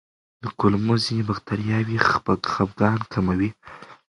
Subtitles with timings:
[0.43, 3.49] د کولمو ځینې بکتریاوې خپګان کموي.